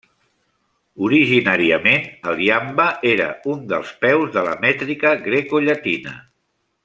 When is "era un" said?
3.11-3.61